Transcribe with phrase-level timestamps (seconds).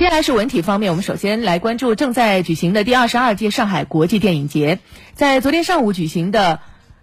[0.00, 4.78] 接下来是文体方面，我们首先来关注正在举行的第二十二届上海国际电影节。
[5.12, 6.60] 在昨天上午举行的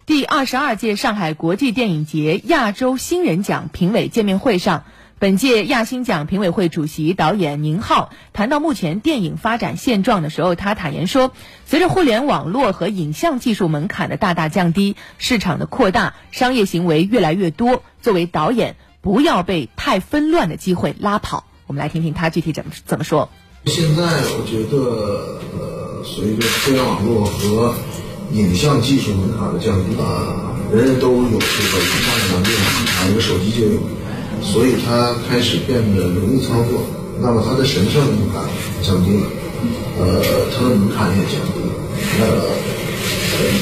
[0.07, 4.83] 第二十二届上海国际电影节亚洲新人奖评委见面会上，
[5.19, 11.33] 本届亚新奖评委会主席导演宁浩谈到目前电影发展现状的时候，他坦言说，
[11.67, 21.45] 随着互联网络和影像技术门槛的大大降低，市场的扩大，商业行为越来越多，作为导演，不要被太纷乱的机会拉跑。
[21.67, 23.29] 我们来听听他具体怎么怎么说。
[23.65, 27.75] 现在我觉得，呃，随着互联网络和
[28.31, 32.47] 影像技术门槛的降低，啊，人人都有这个影像的能力，
[32.95, 33.79] 拿一个手机就有，
[34.41, 36.81] 所以它开始变得容易操作。
[37.19, 38.41] 那么它的神圣门槛
[38.81, 39.27] 降低了，
[39.99, 40.23] 呃，
[40.55, 41.67] 它的门槛也降低了，
[42.21, 42.25] 呃，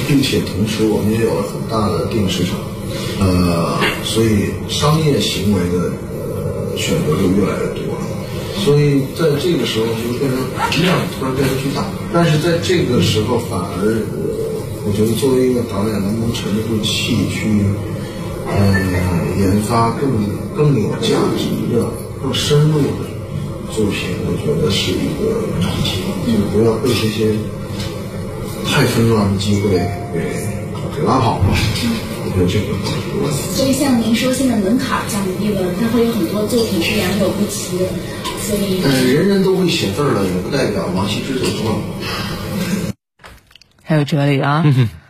[0.08, 2.60] 并且同时我们也有了很大的电影市场，
[3.20, 7.95] 呃，所以商业行为的呃选择就越来越多。
[8.66, 10.42] 所以在这个时候就变成
[10.82, 14.02] 量突然变得巨大，但是在这个时候反而，
[14.82, 17.62] 我觉得作为一个导演能不能沉得住气去，
[18.50, 18.74] 呃，
[19.38, 20.10] 研发更
[20.58, 21.86] 更有价值的、
[22.24, 23.06] 更深入的
[23.70, 27.38] 作品，我觉得是一个难题，就不要被这些
[28.66, 29.78] 太纷乱的机会
[30.12, 30.18] 给
[30.98, 31.46] 给拉跑了。
[32.26, 32.74] 我觉得这个
[33.54, 37.78] 所以像您说，现在门槛降低了，它会有很多作品是良莠不齐。
[38.48, 42.94] 呃，人人都会写字了，也不代表王羲之就错了。
[43.84, 44.64] 还有哲理啊！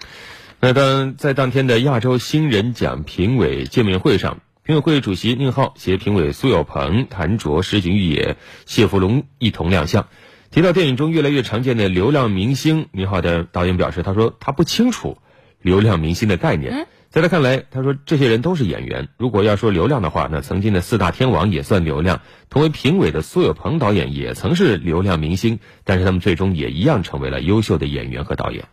[0.62, 10.08] 那当在当天的亚洲新人奖评委见面会上，评委会主席宁浩携评委苏有朋、谭卓、石井玉也、谢福龙一同亮相。
[10.50, 15.18] 提到电影中越来越常见的流量明星，宁浩的导演表示：“他说他不清楚
[15.62, 19.08] 流量明星的概念。”在他看来，他说这些人都是演员。
[19.16, 22.20] 如果要说流量的话，那曾经的四大天王也算流量。
[22.50, 28.66] 同为评委的苏有朋导演也曾是流量明星，但是他们最终也一样成为了优秀的演员和导演。